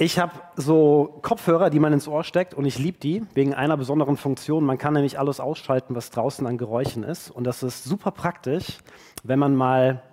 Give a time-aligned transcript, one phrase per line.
[0.00, 3.76] Ich habe so Kopfhörer, die man ins Ohr steckt und ich liebe die wegen einer
[3.76, 4.64] besonderen Funktion.
[4.64, 7.32] Man kann nämlich alles ausschalten, was draußen an Geräuschen ist.
[7.32, 8.78] Und das ist super praktisch,
[9.24, 10.04] wenn man mal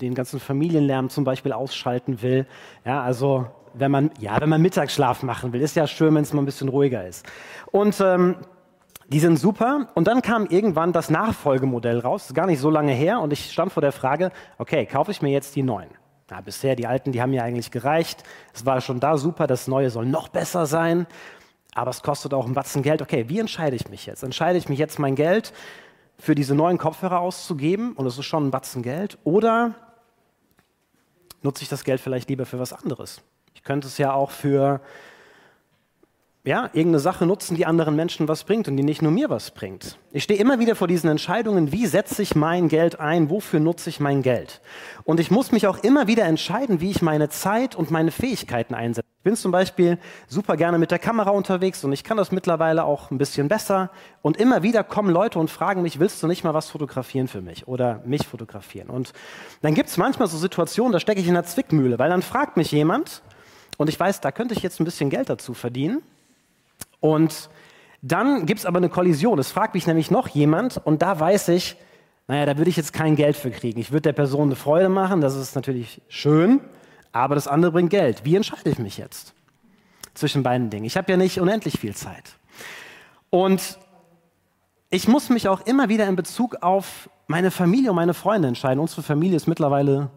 [0.00, 2.46] den ganzen Familienlärm zum Beispiel ausschalten will.
[2.84, 6.32] Ja, also wenn man, ja, wenn man Mittagsschlaf machen will, ist ja schön, wenn es
[6.32, 7.26] mal ein bisschen ruhiger ist.
[7.72, 8.36] Und ähm,
[9.08, 9.88] die sind super.
[9.96, 13.18] Und dann kam irgendwann das Nachfolgemodell raus, gar nicht so lange her.
[13.18, 15.90] Und ich stand vor der Frage, okay, kaufe ich mir jetzt die neuen?
[16.28, 18.24] Na, bisher, die alten, die haben mir eigentlich gereicht.
[18.52, 21.06] Es war schon da super, das neue soll noch besser sein.
[21.74, 23.02] Aber es kostet auch ein Batzen Geld.
[23.02, 24.22] Okay, wie entscheide ich mich jetzt?
[24.22, 25.52] Entscheide ich mich jetzt, mein Geld
[26.18, 27.92] für diese neuen Kopfhörer auszugeben?
[27.92, 29.18] Und es ist schon ein Batzen Geld.
[29.24, 29.74] Oder
[31.42, 33.20] nutze ich das Geld vielleicht lieber für was anderes?
[33.54, 34.80] Ich könnte es ja auch für
[36.46, 39.50] ja, irgendeine Sache nutzen, die anderen Menschen was bringt und die nicht nur mir was
[39.50, 39.98] bringt.
[40.12, 43.90] Ich stehe immer wieder vor diesen Entscheidungen, wie setze ich mein Geld ein, wofür nutze
[43.90, 44.60] ich mein Geld.
[45.02, 48.74] Und ich muss mich auch immer wieder entscheiden, wie ich meine Zeit und meine Fähigkeiten
[48.74, 49.08] einsetze.
[49.18, 52.84] Ich bin zum Beispiel super gerne mit der Kamera unterwegs und ich kann das mittlerweile
[52.84, 53.90] auch ein bisschen besser.
[54.22, 57.40] Und immer wieder kommen Leute und fragen mich, willst du nicht mal was fotografieren für
[57.40, 58.88] mich oder mich fotografieren?
[58.88, 59.12] Und
[59.62, 62.56] dann gibt es manchmal so Situationen, da stecke ich in der Zwickmühle, weil dann fragt
[62.56, 63.22] mich jemand
[63.78, 66.02] und ich weiß, da könnte ich jetzt ein bisschen Geld dazu verdienen.
[67.06, 67.50] Und
[68.02, 69.38] dann gibt es aber eine Kollision.
[69.38, 71.76] Es fragt mich nämlich noch jemand und da weiß ich,
[72.26, 73.78] naja, da würde ich jetzt kein Geld für kriegen.
[73.78, 76.60] Ich würde der Person eine Freude machen, das ist natürlich schön,
[77.12, 78.24] aber das andere bringt Geld.
[78.24, 79.34] Wie entscheide ich mich jetzt
[80.14, 80.84] zwischen beiden Dingen?
[80.84, 82.34] Ich habe ja nicht unendlich viel Zeit.
[83.30, 83.78] Und
[84.90, 88.80] ich muss mich auch immer wieder in Bezug auf meine Familie und meine Freunde entscheiden.
[88.80, 90.10] Unsere Familie ist mittlerweile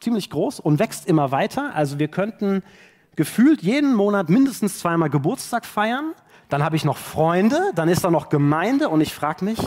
[0.00, 1.72] ziemlich groß und wächst immer weiter.
[1.74, 2.62] Also wir könnten
[3.16, 6.14] gefühlt jeden Monat mindestens zweimal Geburtstag feiern.
[6.52, 9.58] Dann habe ich noch Freunde, dann ist da noch Gemeinde und ich frage mich,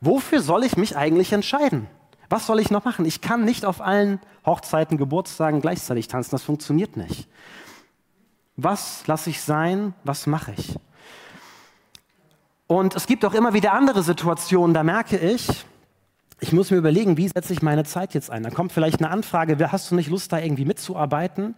[0.00, 1.88] wofür soll ich mich eigentlich entscheiden?
[2.28, 3.04] Was soll ich noch machen?
[3.04, 6.30] Ich kann nicht auf allen Hochzeiten, Geburtstagen gleichzeitig tanzen.
[6.30, 7.26] Das funktioniert nicht.
[8.54, 9.92] Was lasse ich sein?
[10.04, 10.76] Was mache ich?
[12.68, 15.48] Und es gibt auch immer wieder andere Situationen, da merke ich,
[16.38, 18.44] ich muss mir überlegen, wie setze ich meine Zeit jetzt ein?
[18.44, 21.56] Da kommt vielleicht eine Anfrage, hast du nicht Lust, da irgendwie mitzuarbeiten?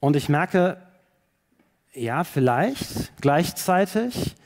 [0.00, 0.85] Und ich merke,
[1.96, 4.36] ja, vielleicht gleichzeitig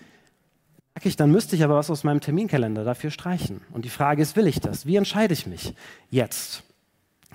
[0.94, 3.62] merke ich, dann müsste ich aber was aus meinem Terminkalender dafür streichen.
[3.72, 4.84] Und die Frage ist, will ich das?
[4.86, 5.74] Wie entscheide ich mich
[6.10, 6.62] jetzt?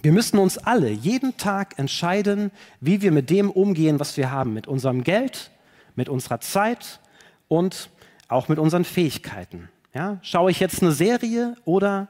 [0.04, 4.54] Wir müssen uns alle jeden Tag entscheiden, wie wir mit dem umgehen, was wir haben,
[4.54, 5.50] mit unserem Geld,
[5.96, 7.00] mit unserer Zeit
[7.48, 7.90] und
[8.28, 9.70] auch mit unseren Fähigkeiten.
[9.96, 10.20] Ja?
[10.22, 12.08] Schaue ich jetzt eine Serie oder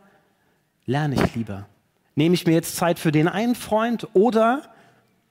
[0.86, 1.68] lerne ich lieber?
[2.16, 4.75] Nehme ich mir jetzt Zeit für den einen Freund oder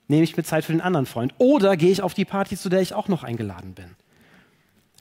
[0.09, 1.35] nehme ich mir Zeit für den anderen Freund.
[1.39, 3.97] Oder gehe ich auf die Party, zu der ich auch noch eingeladen bin.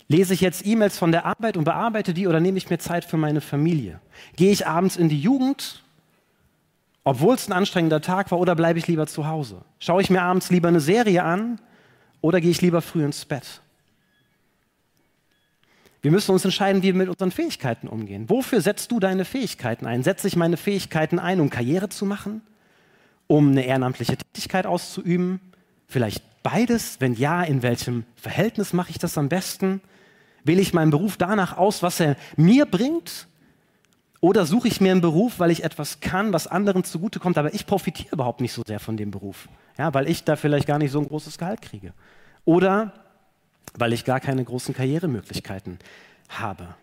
[0.08, 3.06] Lese ich jetzt E-Mails von der Arbeit und bearbeite die oder nehme ich mir Zeit
[3.06, 4.00] für meine Familie?
[4.36, 5.82] Gehe ich abends in die Jugend,
[7.04, 9.62] obwohl es ein anstrengender Tag war, oder bleibe ich lieber zu Hause?
[9.80, 11.60] Schaue ich mir abends lieber eine Serie an
[12.22, 13.62] oder gehe ich lieber früh ins Bett?
[16.02, 18.30] Wir müssen uns entscheiden, wie wir mit unseren Fähigkeiten umgehen.
[18.30, 20.04] Wofür setzt du deine Fähigkeiten ein?
[20.04, 22.42] Setze ich meine Fähigkeiten ein, um Karriere zu machen?
[23.34, 25.40] Um eine ehrenamtliche Tätigkeit auszuüben?
[25.88, 26.98] Vielleicht beides?
[27.00, 29.82] Wenn ja, in welchem Verhältnis mache ich das am besten?
[30.44, 33.28] Wähle ich meinen Beruf danach aus, was er mir bringt?
[34.20, 37.66] Oder suche ich mir einen Beruf, weil ich etwas kann, was anderen zugutekommt, aber ich
[37.66, 39.50] profitiere überhaupt nicht so sehr von dem Beruf,
[39.80, 41.94] ja, weil ich da vielleicht gar nicht so ein großes Gehalt kriege?
[42.46, 42.94] Oder
[43.74, 45.80] weil ich gar keine großen Karrieremöglichkeiten
[46.30, 46.76] habe?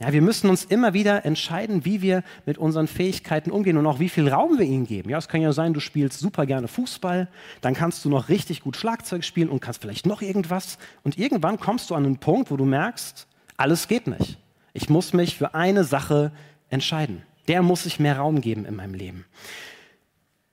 [0.00, 3.98] Ja, wir müssen uns immer wieder entscheiden, wie wir mit unseren Fähigkeiten umgehen und auch
[3.98, 5.10] wie viel Raum wir ihnen geben.
[5.10, 7.28] Ja, es kann ja sein, du spielst super gerne Fußball,
[7.62, 10.78] dann kannst du noch richtig gut Schlagzeug spielen und kannst vielleicht noch irgendwas.
[11.02, 13.26] Und irgendwann kommst du an einen Punkt, wo du merkst,
[13.56, 14.38] alles geht nicht.
[14.72, 16.30] Ich muss mich für eine Sache
[16.70, 17.22] entscheiden.
[17.48, 19.24] Der muss sich mehr Raum geben in meinem Leben.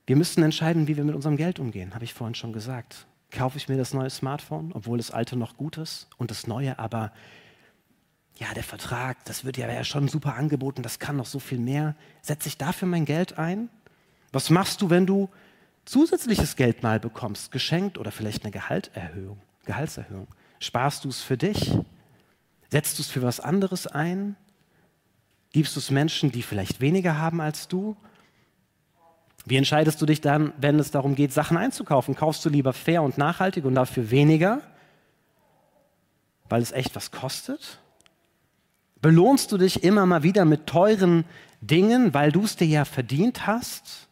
[0.06, 3.06] Wir müssen entscheiden, wie wir mit unserem Geld umgehen, habe ich vorhin schon gesagt.
[3.30, 6.78] Kaufe ich mir das neue Smartphone, obwohl das alte noch gut ist und das neue
[6.78, 7.12] aber
[8.38, 11.94] ja, der Vertrag, das wird ja schon super angeboten, das kann noch so viel mehr.
[12.20, 13.70] Setze ich dafür mein Geld ein?
[14.32, 15.30] Was machst du, wenn du
[15.86, 20.28] zusätzliches Geld mal bekommst, geschenkt oder vielleicht eine Gehalterhöhung, Gehaltserhöhung?
[20.58, 21.78] Sparst du es für dich?
[22.70, 24.36] Setzt du es für was anderes ein?
[25.52, 27.96] Gibst du es Menschen, die vielleicht weniger haben als du?
[29.46, 32.16] Wie entscheidest du dich dann, wenn es darum geht, Sachen einzukaufen?
[32.16, 34.60] Kaufst du lieber fair und nachhaltig und dafür weniger,
[36.48, 37.78] weil es echt was kostet?
[39.02, 41.24] Belohnst du dich immer mal wieder mit teuren
[41.60, 44.08] Dingen, weil du es dir ja verdient hast?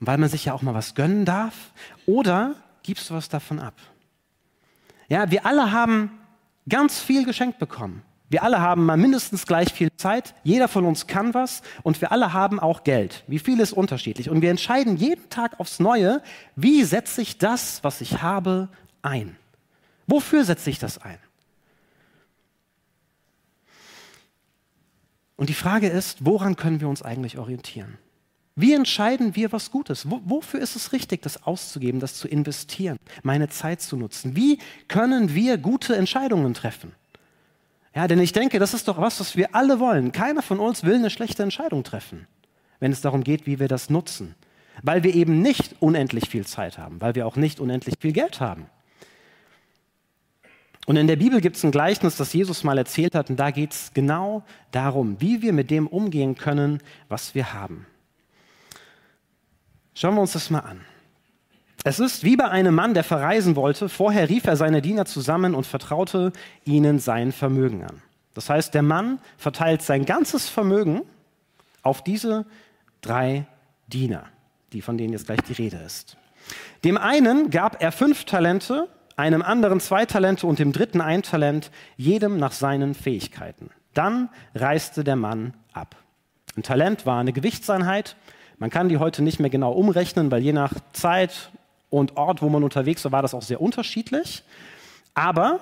[0.00, 1.72] Weil man sich ja auch mal was gönnen darf?
[2.06, 3.74] Oder gibst du was davon ab?
[5.08, 6.10] Ja, wir alle haben
[6.68, 8.02] ganz viel geschenkt bekommen.
[8.30, 12.10] Wir alle haben mal mindestens gleich viel Zeit, jeder von uns kann was und wir
[12.10, 13.22] alle haben auch Geld.
[13.26, 14.30] Wie viel ist unterschiedlich?
[14.30, 16.22] Und wir entscheiden jeden Tag aufs Neue,
[16.56, 18.68] wie setze ich das, was ich habe,
[19.02, 19.36] ein?
[20.06, 21.18] Wofür setze ich das ein?
[25.36, 27.98] Und die Frage ist, woran können wir uns eigentlich orientieren?
[28.56, 30.06] Wie entscheiden wir, was gut ist?
[30.08, 34.36] wofür ist es richtig, das auszugeben, das zu investieren, meine Zeit zu nutzen?
[34.36, 36.92] Wie können wir gute Entscheidungen treffen?
[37.96, 40.12] Ja, denn ich denke, das ist doch was, was wir alle wollen.
[40.12, 42.26] Keiner von uns will eine schlechte Entscheidung treffen,
[42.78, 44.36] wenn es darum geht, wie wir das nutzen.
[44.82, 48.40] Weil wir eben nicht unendlich viel Zeit haben, weil wir auch nicht unendlich viel Geld
[48.40, 48.66] haben.
[50.86, 53.50] Und in der Bibel gibt es ein Gleichnis, das Jesus mal erzählt hat, und da
[53.50, 57.86] geht es genau darum, wie wir mit dem umgehen können, was wir haben.
[59.94, 60.80] Schauen wir uns das mal an.
[61.84, 63.88] Es ist wie bei einem Mann, der verreisen wollte.
[63.88, 66.32] Vorher rief er seine Diener zusammen und vertraute
[66.64, 68.02] ihnen sein Vermögen an.
[68.32, 71.02] Das heißt, der Mann verteilt sein ganzes Vermögen
[71.82, 72.46] auf diese
[73.00, 73.46] drei
[73.86, 74.24] Diener,
[74.72, 76.16] die von denen jetzt gleich die Rede ist.
[76.84, 81.70] Dem einen gab er fünf Talente, einem anderen zwei Talente und dem dritten ein Talent,
[81.96, 83.70] jedem nach seinen Fähigkeiten.
[83.92, 85.96] Dann reiste der Mann ab.
[86.56, 88.16] Ein Talent war eine Gewichtseinheit.
[88.58, 91.50] Man kann die heute nicht mehr genau umrechnen, weil je nach Zeit
[91.90, 94.42] und Ort, wo man unterwegs war, war das auch sehr unterschiedlich.
[95.14, 95.60] Aber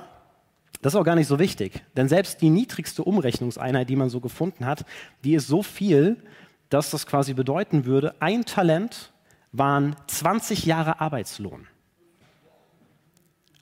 [0.80, 4.18] das ist auch gar nicht so wichtig, denn selbst die niedrigste Umrechnungseinheit, die man so
[4.18, 4.84] gefunden hat,
[5.22, 6.16] die ist so viel,
[6.70, 9.12] dass das quasi bedeuten würde, ein Talent
[9.52, 11.68] waren 20 Jahre Arbeitslohn.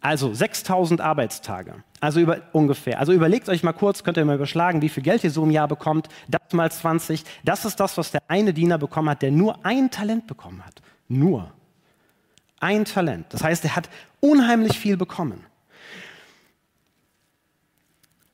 [0.00, 1.84] Also 6000 Arbeitstage.
[2.00, 2.98] Also über, ungefähr.
[2.98, 5.50] Also überlegt euch mal kurz, könnt ihr mal überschlagen, wie viel Geld ihr so im
[5.50, 6.08] Jahr bekommt.
[6.28, 7.24] Das mal 20.
[7.44, 10.80] Das ist das, was der eine Diener bekommen hat, der nur ein Talent bekommen hat.
[11.08, 11.52] Nur.
[12.60, 13.26] Ein Talent.
[13.30, 15.44] Das heißt, er hat unheimlich viel bekommen.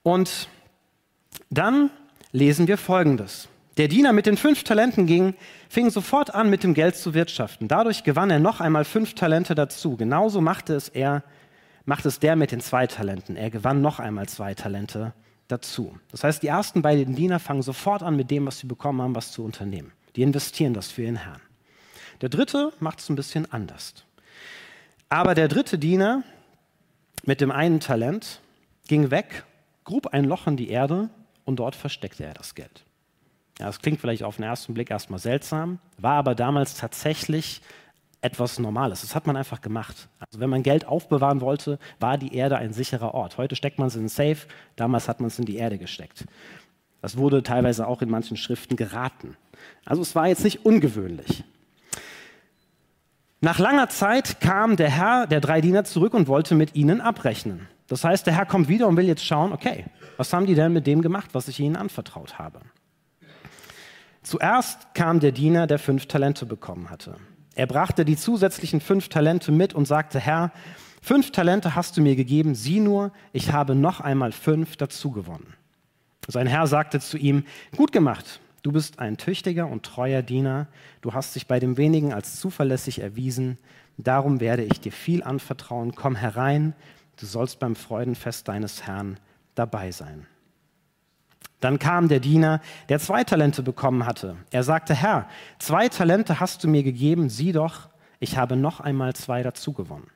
[0.05, 0.49] Und
[1.51, 1.91] dann
[2.31, 3.49] lesen wir Folgendes.
[3.77, 5.35] Der Diener mit den fünf Talenten ging,
[5.69, 7.67] fing sofort an, mit dem Geld zu wirtschaften.
[7.67, 9.97] Dadurch gewann er noch einmal fünf Talente dazu.
[9.97, 11.25] Genauso machte es er
[11.87, 13.37] macht es der mit den zwei Talenten.
[13.37, 15.15] Er gewann noch einmal zwei Talente
[15.49, 15.99] dazu.
[16.11, 19.15] Das heißt, die ersten beiden Diener fangen sofort an, mit dem, was sie bekommen haben,
[19.15, 19.93] was zu unternehmen.
[20.17, 21.41] Die investieren das für ihren Herrn.
[22.21, 23.95] Der dritte macht es ein bisschen anders.
[25.09, 26.25] Aber der dritte Diener
[27.25, 28.41] mit dem einen Talent
[28.89, 29.45] ging weg,
[29.85, 31.11] grub ein Loch in die Erde
[31.45, 32.85] und dort versteckte er das Geld.
[33.59, 37.63] Ja, das klingt vielleicht auf den ersten Blick erstmal seltsam, war aber damals tatsächlich
[38.27, 39.03] etwas Normales.
[39.03, 40.09] Das hat man einfach gemacht.
[40.19, 43.39] Also wenn man Geld aufbewahren wollte, war die Erde ein sicherer Ort.
[43.39, 44.39] Heute steckt man es in ein Safe,
[44.75, 46.27] damals hat man es in die Erde gesteckt.
[47.01, 49.37] Das wurde teilweise auch in manchen Schriften geraten.
[49.85, 51.45] Also es war jetzt nicht ungewöhnlich.
[53.41, 57.69] Nach langer Zeit kam der Herr der drei Diener zurück und wollte mit ihnen abrechnen.
[57.87, 59.85] Das heißt, der Herr kommt wieder und will jetzt schauen, okay,
[60.17, 62.61] was haben die denn mit dem gemacht, was ich ihnen anvertraut habe?
[64.23, 67.17] Zuerst kam der Diener, der fünf Talente bekommen hatte.
[67.57, 70.53] Er brachte die zusätzlichen fünf Talente mit und sagte, Herr,
[71.01, 75.55] fünf Talente hast du mir gegeben, sieh nur, ich habe noch einmal fünf dazu gewonnen.
[76.29, 77.45] Sein Herr sagte zu ihm,
[77.75, 80.67] gut gemacht, du bist ein tüchtiger und treuer Diener,
[81.01, 83.57] du hast dich bei dem wenigen als zuverlässig erwiesen,
[83.97, 86.75] darum werde ich dir viel anvertrauen, komm herein,
[87.19, 89.19] du sollst beim Freudenfest deines Herrn
[89.55, 90.27] dabei sein.
[91.61, 94.37] Dann kam der Diener, der zwei Talente bekommen hatte.
[94.51, 97.89] Er sagte, Herr, zwei Talente hast du mir gegeben, sieh doch,
[98.21, 100.11] ich habe noch einmal zwei dazu gewonnen.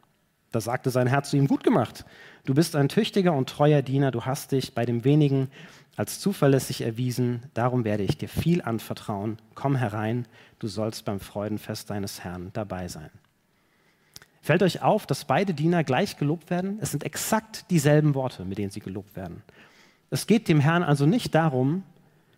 [0.53, 2.05] Da sagte sein Herr zu ihm, gut gemacht,
[2.45, 5.49] du bist ein tüchtiger und treuer Diener, du hast dich bei dem wenigen
[5.97, 9.39] als zuverlässig erwiesen, darum werde ich dir viel anvertrauen.
[9.55, 10.27] Komm herein,
[10.59, 13.11] du sollst beim Freudenfest deines Herrn dabei sein.
[14.43, 16.79] Fällt euch auf, dass beide Diener gleich gelobt werden?
[16.81, 19.43] Es sind exakt dieselben Worte, mit denen sie gelobt werden.
[20.11, 21.85] Es geht dem Herrn also nicht darum,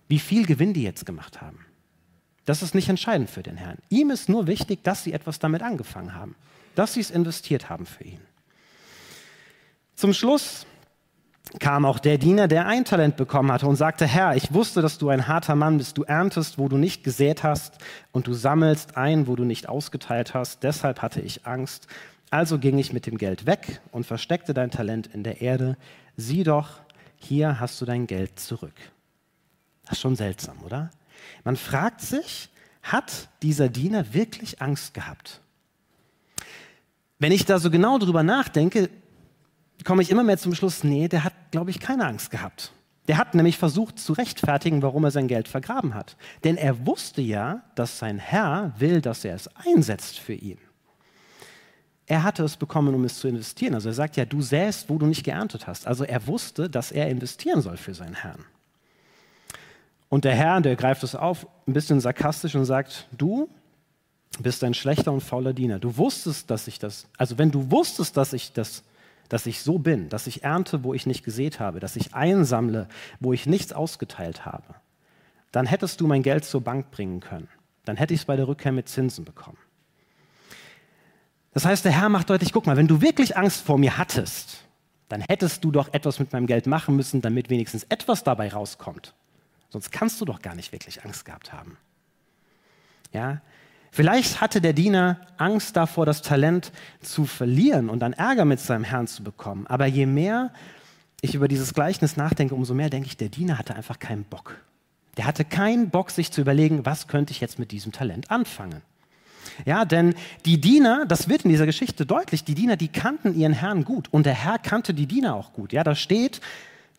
[0.09, 1.65] wie viel Gewinn die jetzt gemacht haben.
[2.45, 3.79] Das ist nicht entscheidend für den Herrn.
[3.89, 6.35] Ihm ist nur wichtig, dass sie etwas damit angefangen haben,
[6.75, 8.21] dass sie es investiert haben für ihn.
[9.95, 10.67] Zum Schluss
[11.61, 14.99] kam auch der Diener, der ein Talent bekommen hatte und sagte, Herr, ich wusste, dass
[14.99, 17.79] du ein harter Mann bist, du erntest, wo du nicht gesät hast
[18.11, 21.87] und du sammelst ein, wo du nicht ausgeteilt hast, deshalb hatte ich Angst.
[22.31, 25.77] Also ging ich mit dem Geld weg und versteckte dein Talent in der Erde.
[26.17, 26.81] Sieh doch,
[27.23, 28.75] hier hast du dein Geld zurück.
[29.85, 30.91] Das ist schon seltsam, oder?
[31.45, 32.49] Man fragt sich,
[32.83, 35.41] hat dieser Diener wirklich Angst gehabt?
[37.19, 38.91] Wenn ich da so genau drüber nachdenke,
[39.85, 42.73] komme ich immer mehr zum Schluss, nee, der hat, glaube ich, keine Angst gehabt.
[43.09, 46.17] Der hat nämlich versucht zu rechtfertigen, warum er sein Geld vergraben hat.
[46.45, 50.59] Denn er wusste ja, dass sein Herr will, dass er es einsetzt für ihn.
[52.07, 53.75] Er hatte es bekommen, um es zu investieren.
[53.75, 55.87] Also er sagt ja, du säst, wo du nicht geerntet hast.
[55.87, 58.45] Also er wusste, dass er investieren soll für seinen Herrn.
[60.09, 63.49] Und der Herr, der greift es auf, ein bisschen sarkastisch und sagt, du
[64.41, 65.79] bist ein schlechter und fauler Diener.
[65.79, 68.83] Du wusstest, dass ich das, also wenn du wusstest, dass ich das,
[69.29, 72.89] dass ich so bin, dass ich ernte, wo ich nicht gesät habe, dass ich einsammle,
[73.21, 74.75] wo ich nichts ausgeteilt habe,
[75.51, 77.49] dann hättest du mein Geld zur Bank bringen können.
[77.85, 79.59] Dann hätte ich es bei der Rückkehr mit Zinsen bekommen.
[81.53, 84.65] Das heißt, der Herr macht deutlich, guck mal, wenn du wirklich Angst vor mir hattest,
[85.09, 89.15] dann hättest du doch etwas mit meinem Geld machen müssen, damit wenigstens etwas dabei rauskommt.
[89.69, 91.77] Sonst kannst du doch gar nicht wirklich Angst gehabt haben.
[93.13, 93.43] Ja?
[93.91, 98.85] Vielleicht hatte der Diener Angst davor, das Talent zu verlieren und dann Ärger mit seinem
[98.85, 99.67] Herrn zu bekommen.
[99.67, 100.51] Aber je mehr
[101.21, 104.57] ich über dieses Gleichnis nachdenke, umso mehr denke ich, der Diener hatte einfach keinen Bock.
[105.19, 108.81] Der hatte keinen Bock, sich zu überlegen, was könnte ich jetzt mit diesem Talent anfangen.
[109.65, 113.53] Ja, denn die Diener, das wird in dieser Geschichte deutlich, die Diener, die kannten ihren
[113.53, 115.73] Herrn gut und der Herr kannte die Diener auch gut.
[115.73, 116.41] Ja, da steht,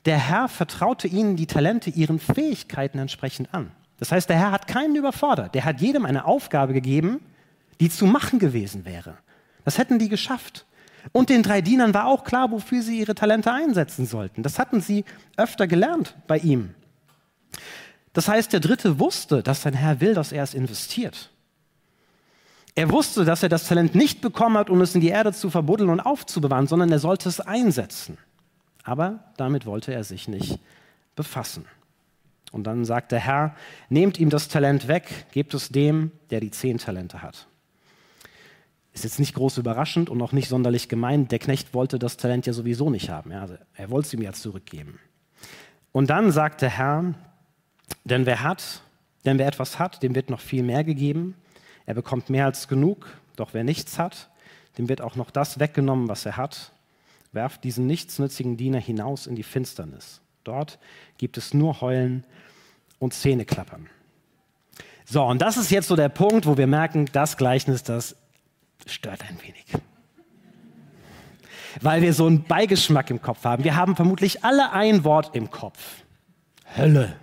[0.06, 3.72] der Herr vertraute ihnen die Talente ihren Fähigkeiten entsprechend an.
[4.00, 5.56] Das heißt, der Herr hat keinen überfordert.
[5.56, 7.22] Der hat jedem eine Aufgabe gegeben,
[7.80, 9.18] die zu machen gewesen wäre.
[9.64, 10.66] Das hätten die geschafft.
[11.12, 14.44] Und den drei Dienern war auch klar, wofür sie ihre Talente einsetzen sollten.
[14.44, 15.06] Das hatten sie
[15.38, 16.74] öfter gelernt bei ihm.
[18.14, 21.32] Das heißt, der Dritte wusste, dass sein Herr will, dass er es investiert.
[22.76, 25.50] Er wusste, dass er das Talent nicht bekommen hat, um es in die Erde zu
[25.50, 28.18] verbuddeln und aufzubewahren, sondern er sollte es einsetzen.
[28.84, 30.60] Aber damit wollte er sich nicht
[31.16, 31.66] befassen.
[32.52, 33.56] Und dann sagt der Herr,
[33.90, 37.48] nehmt ihm das Talent weg, gebt es dem, der die zehn Talente hat.
[38.94, 41.28] Ist jetzt nicht groß überraschend und auch nicht sonderlich gemein.
[41.28, 43.32] Der Knecht wollte das Talent ja sowieso nicht haben.
[43.32, 45.00] Ja, also er wollte es ihm ja zurückgeben.
[45.92, 47.14] Und dann sagt der Herr,
[48.04, 48.82] denn wer hat,
[49.26, 51.36] denn wer etwas hat, dem wird noch viel mehr gegeben.
[51.86, 53.08] Er bekommt mehr als genug.
[53.36, 54.30] Doch wer nichts hat,
[54.78, 56.74] dem wird auch noch das weggenommen, was er hat
[57.34, 60.22] werft diesen nichtsnützigen Diener hinaus in die Finsternis.
[60.44, 60.80] Dort
[61.18, 62.24] gibt es nur Heulen
[63.00, 63.90] und Zähneklappern.
[65.06, 68.16] So, und das ist jetzt so der Punkt, wo wir merken, das Gleichnis, das
[68.86, 69.66] stört ein wenig.
[71.82, 73.64] Weil wir so einen Beigeschmack im Kopf haben.
[73.64, 76.04] Wir haben vermutlich alle ein Wort im Kopf.
[76.78, 77.16] Hölle.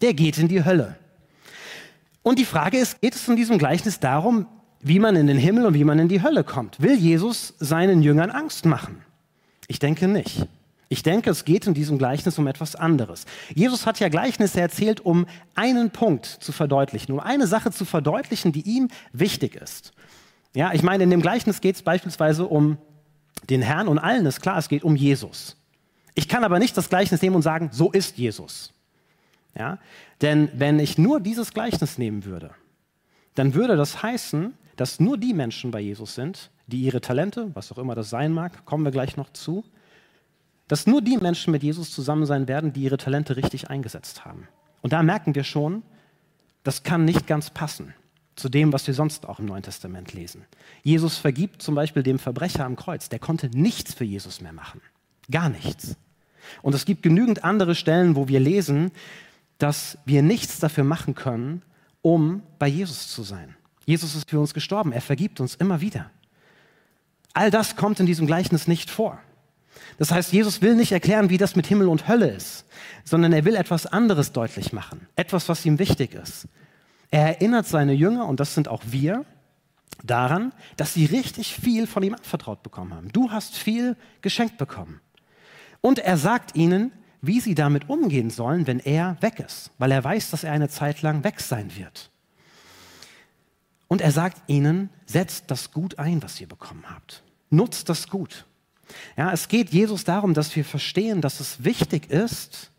[0.00, 0.96] Der geht in die Hölle.
[2.22, 4.46] Und die Frage ist, geht es in diesem Gleichnis darum,
[4.80, 6.80] wie man in den Himmel und wie man in die Hölle kommt?
[6.80, 9.04] Will Jesus seinen Jüngern Angst machen?
[9.68, 10.46] Ich denke nicht.
[10.88, 13.24] Ich denke, es geht in diesem Gleichnis um etwas anderes.
[13.54, 18.52] Jesus hat ja Gleichnisse erzählt, um einen Punkt zu verdeutlichen, um eine Sache zu verdeutlichen,
[18.52, 19.92] die ihm wichtig ist.
[20.54, 22.76] Ja, ich meine, in dem Gleichnis geht es beispielsweise um
[23.48, 25.56] den Herrn und allen ist klar, es geht um Jesus.
[26.14, 28.74] Ich kann aber nicht das Gleichnis nehmen und sagen, so ist Jesus.
[29.56, 29.78] Ja?
[30.20, 32.50] Denn wenn ich nur dieses Gleichnis nehmen würde,
[33.34, 37.72] dann würde das heißen, dass nur die Menschen bei Jesus sind, die ihre Talente, was
[37.72, 39.64] auch immer das sein mag, kommen wir gleich noch zu,
[40.68, 44.48] dass nur die Menschen mit Jesus zusammen sein werden, die ihre Talente richtig eingesetzt haben.
[44.80, 45.82] Und da merken wir schon,
[46.64, 47.94] das kann nicht ganz passen
[48.36, 50.44] zu dem, was wir sonst auch im Neuen Testament lesen.
[50.82, 54.80] Jesus vergibt zum Beispiel dem Verbrecher am Kreuz, der konnte nichts für Jesus mehr machen.
[55.30, 55.96] Gar nichts.
[56.62, 58.90] Und es gibt genügend andere Stellen, wo wir lesen,
[59.62, 61.62] dass wir nichts dafür machen können,
[62.00, 63.54] um bei Jesus zu sein.
[63.86, 66.10] Jesus ist für uns gestorben, er vergibt uns immer wieder.
[67.32, 69.20] All das kommt in diesem Gleichnis nicht vor.
[69.98, 72.64] Das heißt, Jesus will nicht erklären, wie das mit Himmel und Hölle ist,
[73.04, 76.48] sondern er will etwas anderes deutlich machen, etwas, was ihm wichtig ist.
[77.12, 79.24] Er erinnert seine Jünger, und das sind auch wir,
[80.02, 83.12] daran, dass sie richtig viel von ihm anvertraut bekommen haben.
[83.12, 85.00] Du hast viel geschenkt bekommen.
[85.80, 86.90] Und er sagt ihnen,
[87.22, 90.68] wie sie damit umgehen sollen, wenn er weg ist, weil er weiß, dass er eine
[90.68, 92.10] Zeit lang weg sein wird.
[93.86, 97.22] Und er sagt ihnen, setzt das Gut ein, was ihr bekommen habt.
[97.50, 98.46] Nutzt das Gut.
[99.16, 102.72] Ja, es geht Jesus darum, dass wir verstehen, dass es wichtig ist,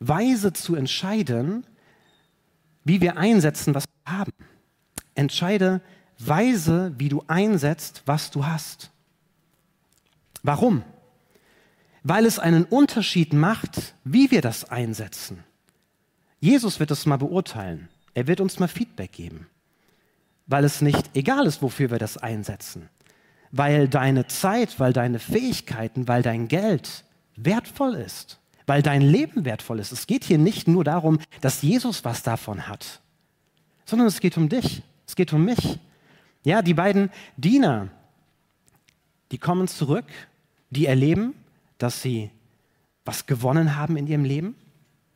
[0.00, 1.64] weise zu entscheiden,
[2.84, 4.32] wie wir einsetzen, was wir haben.
[5.14, 5.80] Entscheide
[6.18, 8.90] weise, wie du einsetzt, was du hast.
[10.42, 10.82] Warum?
[12.08, 15.42] Weil es einen Unterschied macht, wie wir das einsetzen.
[16.40, 17.88] Jesus wird es mal beurteilen.
[18.14, 19.46] Er wird uns mal Feedback geben
[20.46, 22.88] weil es nicht egal ist, wofür wir das einsetzen.
[23.52, 27.04] Weil deine Zeit, weil deine Fähigkeiten, weil dein Geld
[27.36, 29.92] wertvoll ist, weil dein Leben wertvoll ist.
[29.92, 33.00] Es geht hier nicht nur darum, dass Jesus was davon hat,
[33.84, 35.78] sondern es geht um dich, es geht um mich.
[36.44, 37.88] Ja, die beiden Diener,
[39.32, 40.06] die kommen zurück,
[40.70, 41.34] die erleben,
[41.78, 42.30] dass sie
[43.04, 44.56] was gewonnen haben in ihrem Leben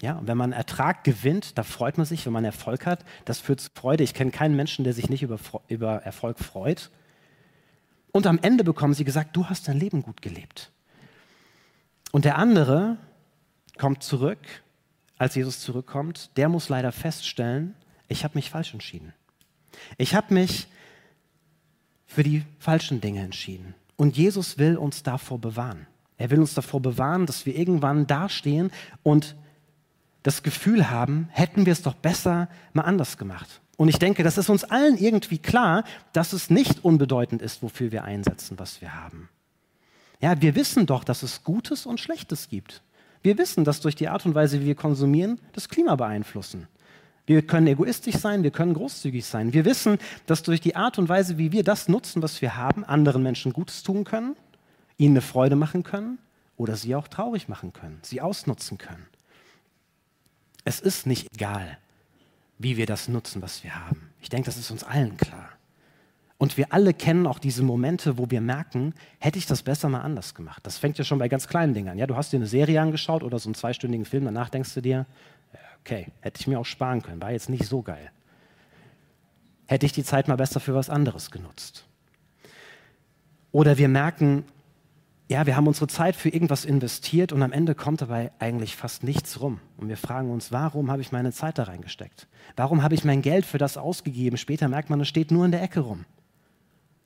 [0.02, 3.04] ja, und wenn man Ertrag gewinnt, da freut man sich, wenn man Erfolg hat.
[3.26, 4.02] Das führt zu Freude.
[4.02, 5.38] Ich kenne keinen Menschen, der sich nicht über,
[5.68, 6.90] über Erfolg freut.
[8.10, 10.70] Und am Ende bekommen sie gesagt, du hast dein Leben gut gelebt.
[12.12, 12.96] Und der andere
[13.76, 14.38] kommt zurück,
[15.18, 17.74] als Jesus zurückkommt, der muss leider feststellen,
[18.08, 19.12] ich habe mich falsch entschieden.
[19.98, 20.66] Ich habe mich
[22.06, 23.74] für die falschen Dinge entschieden.
[23.96, 25.86] Und Jesus will uns davor bewahren.
[26.20, 28.70] Er will uns davor bewahren, dass wir irgendwann dastehen
[29.02, 29.36] und
[30.22, 33.62] das Gefühl haben, hätten wir es doch besser mal anders gemacht.
[33.78, 37.90] Und ich denke, das ist uns allen irgendwie klar, dass es nicht unbedeutend ist, wofür
[37.90, 39.30] wir einsetzen, was wir haben.
[40.20, 42.82] Ja, wir wissen doch, dass es Gutes und Schlechtes gibt.
[43.22, 46.68] Wir wissen, dass durch die Art und Weise, wie wir konsumieren, das Klima beeinflussen.
[47.24, 49.54] Wir können egoistisch sein, wir können großzügig sein.
[49.54, 49.96] Wir wissen,
[50.26, 53.54] dass durch die Art und Weise, wie wir das nutzen, was wir haben, anderen Menschen
[53.54, 54.36] Gutes tun können,
[55.00, 56.18] ihnen eine Freude machen können
[56.56, 59.06] oder sie auch traurig machen können, sie ausnutzen können.
[60.64, 61.78] Es ist nicht egal,
[62.58, 64.10] wie wir das nutzen, was wir haben.
[64.20, 65.48] Ich denke, das ist uns allen klar.
[66.36, 70.00] Und wir alle kennen auch diese Momente, wo wir merken, hätte ich das besser mal
[70.00, 70.66] anders gemacht.
[70.66, 71.98] Das fängt ja schon bei ganz kleinen Dingen an.
[71.98, 74.82] Ja, du hast dir eine Serie angeschaut oder so einen zweistündigen Film, danach denkst du
[74.82, 75.06] dir,
[75.80, 78.10] okay, hätte ich mir auch sparen können, war jetzt nicht so geil.
[79.66, 81.86] Hätte ich die Zeit mal besser für was anderes genutzt.
[83.52, 84.44] Oder wir merken,
[85.30, 89.04] ja, wir haben unsere Zeit für irgendwas investiert und am Ende kommt dabei eigentlich fast
[89.04, 89.60] nichts rum.
[89.76, 92.26] Und wir fragen uns, warum habe ich meine Zeit da reingesteckt?
[92.56, 94.38] Warum habe ich mein Geld für das ausgegeben?
[94.38, 96.04] Später merkt man, es steht nur in der Ecke rum.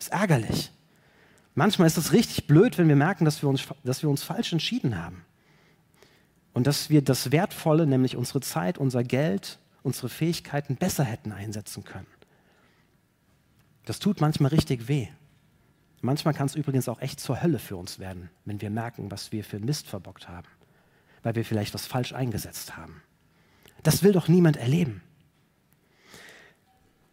[0.00, 0.72] Ist ärgerlich.
[1.54, 4.54] Manchmal ist es richtig blöd, wenn wir merken, dass wir, uns, dass wir uns falsch
[4.54, 5.22] entschieden haben.
[6.54, 11.84] Und dass wir das Wertvolle, nämlich unsere Zeit, unser Geld, unsere Fähigkeiten besser hätten einsetzen
[11.84, 12.06] können.
[13.84, 15.08] Das tut manchmal richtig weh.
[16.04, 19.32] Manchmal kann es übrigens auch echt zur Hölle für uns werden, wenn wir merken, was
[19.32, 20.46] wir für Mist verbockt haben,
[21.22, 23.00] weil wir vielleicht was falsch eingesetzt haben.
[23.82, 25.00] Das will doch niemand erleben.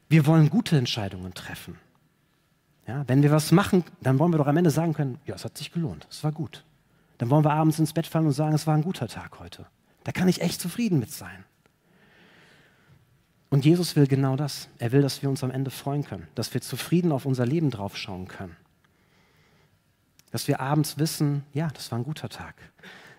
[0.09, 1.79] Wir wollen gute Entscheidungen treffen.
[2.85, 5.45] Ja, wenn wir was machen, dann wollen wir doch am Ende sagen können, ja, es
[5.45, 6.65] hat sich gelohnt, es war gut.
[7.17, 9.67] Dann wollen wir abends ins Bett fallen und sagen, es war ein guter Tag heute.
[10.03, 11.45] Da kann ich echt zufrieden mit sein.
[13.49, 14.67] Und Jesus will genau das.
[14.79, 17.69] Er will, dass wir uns am Ende freuen können, dass wir zufrieden auf unser Leben
[17.69, 18.57] draufschauen können.
[20.31, 22.55] Dass wir abends wissen, ja, das war ein guter Tag.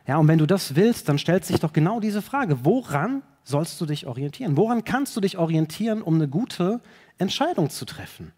[0.06, 3.80] Ja, und wenn du das willst, dann stellt sich doch genau diese Frage, woran sollst
[3.80, 4.56] du dich orientieren?
[4.56, 6.80] Woran kannst du dich orientieren, um eine gute
[7.18, 8.32] Entscheidung zu treffen?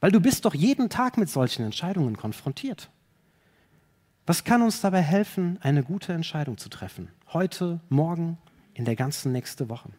[0.00, 2.90] Weil du bist doch jeden Tag mit solchen Entscheidungen konfrontiert.
[4.26, 7.08] Was kann uns dabei helfen, eine gute Entscheidung zu treffen?
[7.32, 8.38] Heute, morgen,
[8.74, 9.90] in der ganzen nächsten Woche.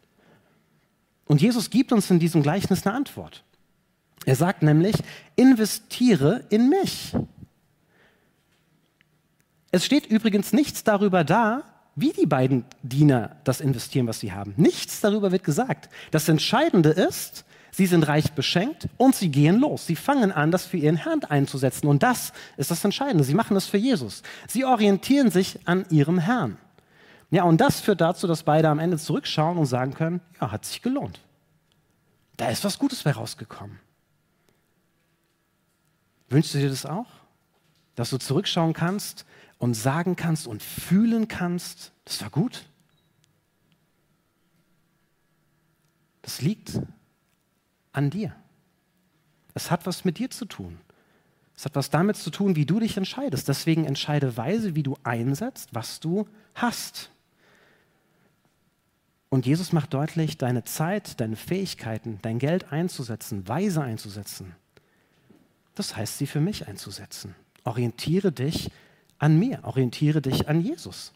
[1.25, 3.43] Und Jesus gibt uns in diesem Gleichnis eine Antwort.
[4.25, 4.95] Er sagt nämlich,
[5.35, 7.15] investiere in mich.
[9.71, 11.63] Es steht übrigens nichts darüber da,
[11.95, 14.53] wie die beiden Diener das investieren, was sie haben.
[14.57, 15.89] Nichts darüber wird gesagt.
[16.11, 19.85] Das Entscheidende ist, sie sind reich beschenkt und sie gehen los.
[19.87, 21.87] Sie fangen an, das für ihren Herrn einzusetzen.
[21.87, 23.23] Und das ist das Entscheidende.
[23.23, 24.23] Sie machen das für Jesus.
[24.47, 26.57] Sie orientieren sich an ihrem Herrn.
[27.29, 30.65] Ja, und das führt dazu, dass beide am Ende zurückschauen und sagen können, ja, hat
[30.65, 31.19] sich gelohnt.
[32.35, 33.79] Da ist was Gutes bei rausgekommen.
[36.29, 37.07] Wünschst du dir das auch?
[37.95, 39.25] Dass du zurückschauen kannst
[39.61, 42.65] und sagen kannst und fühlen kannst, das war gut.
[46.23, 46.81] Das liegt
[47.91, 48.35] an dir.
[49.53, 50.79] Es hat was mit dir zu tun.
[51.55, 53.47] Es hat was damit zu tun, wie du dich entscheidest.
[53.47, 57.11] Deswegen entscheide weise, wie du einsetzt, was du hast.
[59.29, 64.55] Und Jesus macht deutlich, deine Zeit, deine Fähigkeiten, dein Geld einzusetzen, weise einzusetzen.
[65.75, 67.35] Das heißt, sie für mich einzusetzen.
[67.63, 68.71] Orientiere dich
[69.21, 71.13] an mir, orientiere dich an Jesus.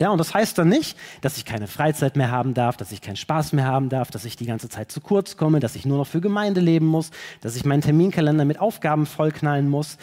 [0.00, 3.00] Ja, und das heißt dann nicht, dass ich keine Freizeit mehr haben darf, dass ich
[3.00, 5.86] keinen Spaß mehr haben darf, dass ich die ganze Zeit zu kurz komme, dass ich
[5.86, 9.98] nur noch für Gemeinde leben muss, dass ich meinen Terminkalender mit Aufgaben vollknallen muss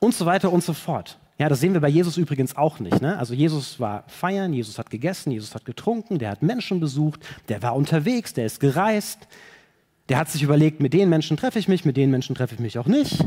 [0.00, 1.18] und so weiter und so fort.
[1.38, 3.00] Ja, das sehen wir bei Jesus übrigens auch nicht.
[3.00, 3.18] Ne?
[3.18, 7.62] Also Jesus war feiern, Jesus hat gegessen, Jesus hat getrunken, der hat Menschen besucht, der
[7.62, 9.18] war unterwegs, der ist gereist,
[10.10, 12.60] der hat sich überlegt, mit den Menschen treffe ich mich, mit den Menschen treffe ich
[12.60, 13.24] mich auch nicht.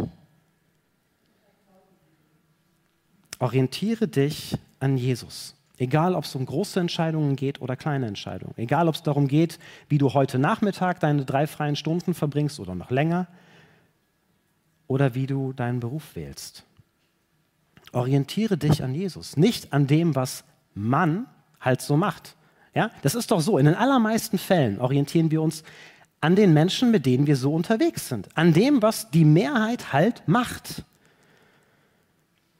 [3.45, 5.53] Orientiere dich an Jesus.
[5.77, 8.55] Egal, ob es um große Entscheidungen geht oder kleine Entscheidungen.
[8.57, 12.73] Egal, ob es darum geht, wie du heute Nachmittag deine drei freien Stunden verbringst oder
[12.73, 13.27] noch länger.
[14.87, 16.63] Oder wie du deinen Beruf wählst.
[17.91, 21.27] Orientiere dich an Jesus, nicht an dem, was man
[21.61, 22.35] halt so macht.
[22.73, 23.59] Ja, das ist doch so.
[23.59, 25.63] In den allermeisten Fällen orientieren wir uns
[26.19, 28.27] an den Menschen, mit denen wir so unterwegs sind.
[28.35, 30.83] An dem, was die Mehrheit halt macht.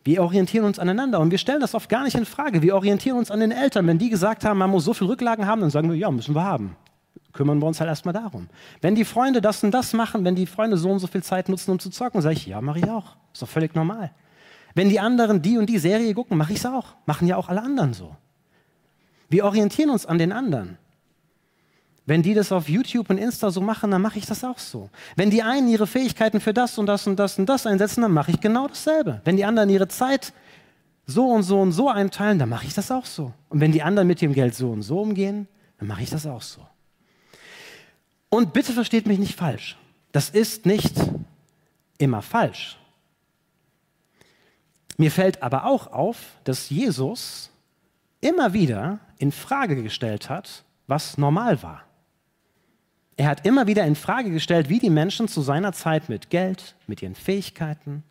[0.05, 2.61] Wir orientieren uns aneinander und wir stellen das oft gar nicht in Frage.
[2.61, 3.87] Wir orientieren uns an den Eltern.
[3.87, 6.35] Wenn die gesagt haben, man muss so viel Rücklagen haben, dann sagen wir, ja, müssen
[6.35, 6.77] wir haben.
[7.33, 8.47] kümmern wir uns halt erstmal darum.
[8.81, 11.49] Wenn die Freunde das und das machen, wenn die Freunde so und so viel Zeit
[11.49, 13.17] nutzen, um zu zocken, sage ich, ja, mache ich auch.
[13.33, 14.11] Ist doch völlig normal.
[14.75, 16.95] Wenn die anderen die und die Serie gucken, mache ich es auch.
[17.07, 18.15] Machen ja auch alle anderen so.
[19.27, 20.77] Wir orientieren uns an den anderen.
[22.05, 24.89] Wenn die das auf YouTube und Insta so machen, dann mache ich das auch so.
[25.15, 28.11] Wenn die einen ihre Fähigkeiten für das und das und das und das einsetzen, dann
[28.11, 29.21] mache ich genau dasselbe.
[29.23, 30.31] Wenn die anderen ihre Zeit
[31.07, 33.33] so und so und so einteilen, dann mache ich das auch so.
[33.49, 35.47] Und wenn die anderen mit dem Geld so und so umgehen,
[35.79, 36.61] dann mache ich das auch so.
[38.29, 39.77] Und bitte versteht mich nicht falsch.
[40.11, 40.93] Das ist nicht
[41.97, 42.77] immer falsch.
[44.97, 47.49] Mir fällt aber auch auf, dass Jesus
[48.21, 51.84] immer wieder in Frage gestellt hat, was normal war.
[53.17, 56.75] Er hat immer wieder in Frage gestellt, wie die Menschen zu seiner Zeit mit Geld,
[56.87, 58.03] mit ihren Fähigkeiten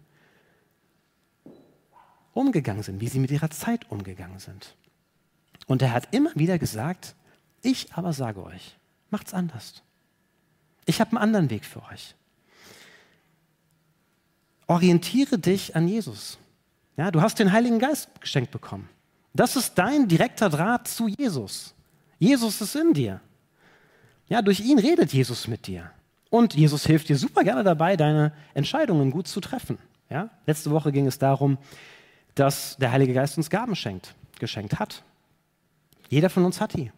[2.33, 4.75] umgegangen sind, wie sie mit ihrer Zeit umgegangen sind.
[5.67, 7.14] Und er hat immer wieder gesagt,
[7.62, 8.77] ich aber sage euch,
[9.11, 9.83] macht's anders.
[10.87, 12.14] Ich habe einen anderen Weg für euch.
[14.67, 16.38] Orientiere dich an Jesus.
[16.97, 18.88] Ja, du hast den Heiligen Geist geschenkt bekommen.
[19.35, 21.75] Das ist dein direkter Draht zu Jesus.
[22.19, 23.21] Jesus ist in dir.
[24.29, 25.91] Ja, durch ihn redet Jesus mit dir.
[26.31, 29.79] Und Jesus hilft dir super gerne dabei, deine Entscheidungen gut zu treffen.
[30.11, 30.31] Ja?
[30.47, 31.59] Letzte Woche ging es darum,
[32.35, 35.05] dass der Heilige Geist uns Gaben schenkt, geschenkt hat.
[36.09, 36.91] Jeder von uns hat die.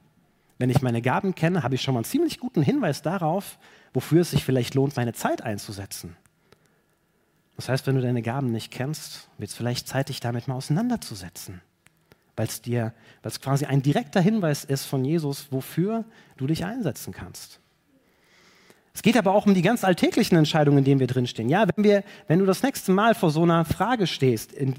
[0.58, 3.58] Wenn ich meine Gaben kenne, habe ich schon mal einen ziemlich guten Hinweis darauf,
[3.92, 6.16] wofür es sich vielleicht lohnt, meine Zeit einzusetzen.
[7.56, 10.54] Das heißt, wenn du deine Gaben nicht kennst, wird es vielleicht Zeit, dich damit mal
[10.54, 11.60] auseinanderzusetzen
[12.36, 16.04] weil es dir, weil es quasi ein direkter Hinweis ist von Jesus, wofür
[16.36, 17.60] du dich einsetzen kannst.
[18.94, 21.48] Es geht aber auch um die ganz alltäglichen Entscheidungen, in denen wir drinstehen.
[21.48, 24.74] Ja, wenn, wir, wenn du das nächste Mal vor so einer Frage stehst, in,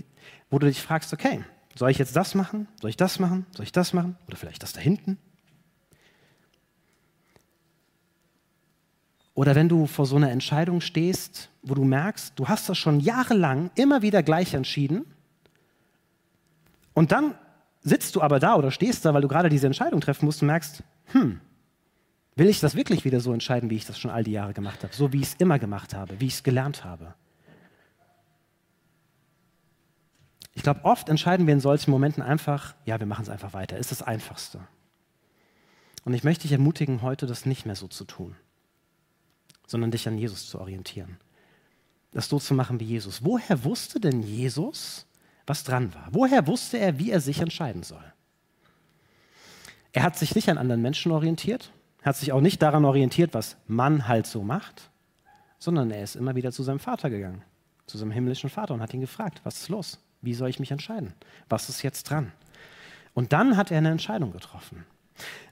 [0.50, 1.44] wo du dich fragst, okay,
[1.76, 2.68] soll ich jetzt das machen?
[2.82, 3.46] Soll ich das machen?
[3.56, 4.18] Soll ich das machen?
[4.28, 5.20] Oder vielleicht das da hinten?
[9.36, 13.00] Oder wenn du vor so einer Entscheidung stehst, wo du merkst, du hast das schon
[13.00, 15.06] jahrelang immer wieder gleich entschieden
[16.96, 17.36] und dann
[17.88, 20.48] sitzt du aber da oder stehst da, weil du gerade diese Entscheidung treffen musst und
[20.48, 21.40] merkst, hm,
[22.36, 24.84] will ich das wirklich wieder so entscheiden, wie ich das schon all die Jahre gemacht
[24.84, 27.14] habe, so wie ich es immer gemacht habe, wie ich es gelernt habe?
[30.54, 33.78] Ich glaube, oft entscheiden wir in solchen Momenten einfach, ja, wir machen es einfach weiter,
[33.78, 34.60] ist das Einfachste.
[36.04, 38.36] Und ich möchte dich ermutigen, heute das nicht mehr so zu tun,
[39.66, 41.18] sondern dich an Jesus zu orientieren.
[42.12, 43.24] Das so zu machen wie Jesus.
[43.24, 45.06] Woher wusste denn Jesus,
[45.48, 46.08] was dran war.
[46.12, 48.04] Woher wusste er, wie er sich entscheiden soll?
[49.94, 51.72] Er hat sich nicht an anderen Menschen orientiert,
[52.04, 54.92] hat sich auch nicht daran orientiert, was Mann halt so macht,
[55.58, 57.42] sondern er ist immer wieder zu seinem Vater gegangen,
[57.88, 60.00] zu seinem himmlischen Vater und hat ihn gefragt, was ist los?
[60.22, 61.14] Wie soll ich mich entscheiden?
[61.50, 62.32] Was ist jetzt dran?
[63.14, 64.86] Und dann hat er eine Entscheidung getroffen.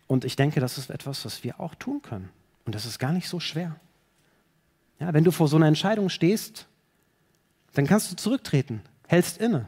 [0.08, 2.29] Und ich denke, das ist etwas, was wir auch tun können.
[2.65, 3.75] Und das ist gar nicht so schwer.
[4.99, 6.67] Ja, wenn du vor so einer Entscheidung stehst,
[7.73, 9.67] dann kannst du zurücktreten, hältst inne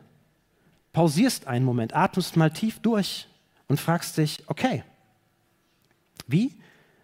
[0.98, 3.28] pausierst einen Moment, atmest mal tief durch
[3.68, 4.84] und fragst dich, okay,
[6.26, 6.56] wie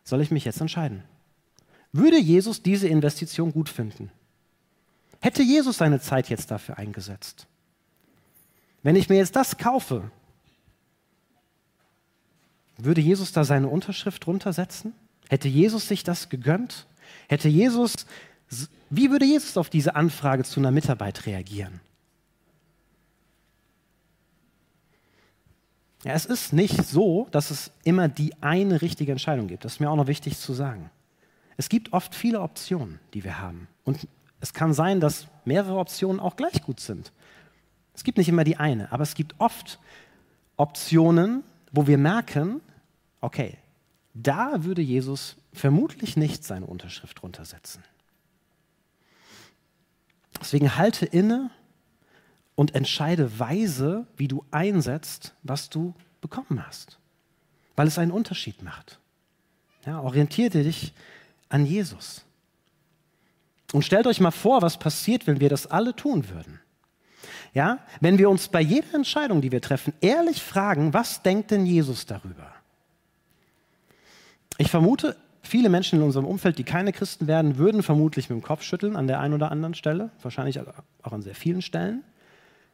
[0.03, 1.03] soll ich mich jetzt entscheiden?
[1.91, 4.09] Würde Jesus diese Investition gut finden?
[5.19, 7.45] Hätte Jesus seine Zeit jetzt dafür eingesetzt?
[8.81, 10.09] Wenn ich mir jetzt das kaufe,
[12.77, 14.95] würde Jesus da seine Unterschrift drunter setzen?
[15.29, 16.87] Hätte Jesus sich das gegönnt?
[17.27, 18.07] Hätte Jesus,
[18.89, 21.79] wie würde Jesus auf diese Anfrage zu einer Mitarbeit reagieren?
[26.03, 29.63] Ja, es ist nicht so, dass es immer die eine richtige Entscheidung gibt.
[29.63, 30.89] Das ist mir auch noch wichtig zu sagen.
[31.55, 33.67] Es gibt oft viele Optionen, die wir haben.
[33.85, 34.07] Und
[34.41, 37.13] es kann sein, dass mehrere Optionen auch gleich gut sind.
[37.93, 39.79] Es gibt nicht immer die eine, aber es gibt oft
[40.57, 42.59] Optionen, wo wir merken,
[43.21, 43.57] okay,
[44.13, 47.83] da würde Jesus vermutlich nicht seine Unterschrift drunter setzen.
[50.39, 51.49] Deswegen halte inne
[52.55, 56.99] und entscheide weise, wie du einsetzt, was du bekommen hast,
[57.75, 58.99] weil es einen Unterschied macht.
[59.85, 60.93] Ja, orientierte dich
[61.49, 62.23] an Jesus.
[63.73, 66.59] Und stellt euch mal vor, was passiert, wenn wir das alle tun würden.
[67.53, 71.65] Ja, wenn wir uns bei jeder Entscheidung, die wir treffen, ehrlich fragen, was denkt denn
[71.65, 72.51] Jesus darüber?
[74.57, 78.43] Ich vermute, viele Menschen in unserem Umfeld, die keine Christen werden, würden vermutlich mit dem
[78.43, 82.03] Kopf schütteln an der einen oder anderen Stelle, wahrscheinlich auch an sehr vielen Stellen.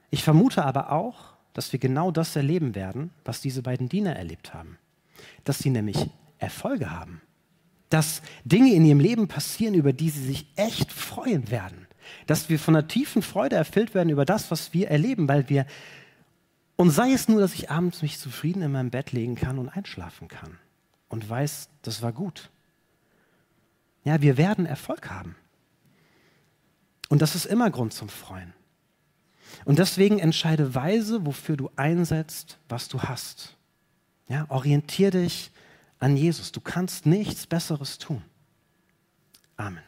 [0.09, 4.53] Ich vermute aber auch, dass wir genau das erleben werden, was diese beiden Diener erlebt
[4.53, 4.77] haben.
[5.43, 7.21] Dass sie nämlich Erfolge haben.
[7.89, 11.87] Dass Dinge in ihrem Leben passieren, über die sie sich echt freuen werden.
[12.27, 15.65] Dass wir von einer tiefen Freude erfüllt werden über das, was wir erleben, weil wir,
[16.75, 19.69] und sei es nur, dass ich abends mich zufrieden in meinem Bett legen kann und
[19.69, 20.57] einschlafen kann.
[21.09, 22.49] und weiß, das war gut.
[24.03, 25.35] Ja, wir werden Erfolg haben.
[27.09, 28.53] Und das ist immer Grund zum Freuen.
[29.65, 33.55] Und deswegen entscheide weise, wofür du einsetzt, was du hast.
[34.27, 35.51] Ja, orientier dich
[35.99, 36.51] an Jesus.
[36.51, 38.21] Du kannst nichts Besseres tun.
[39.57, 39.83] Amen.